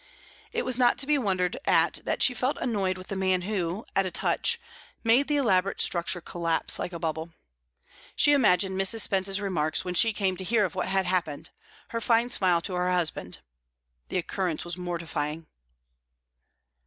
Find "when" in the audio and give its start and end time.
9.85-9.93